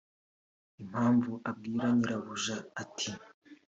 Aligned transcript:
Impamvu 0.81 1.31
abwira 1.49 1.85
Nyirabuja 1.95 2.55
ati 2.81 3.11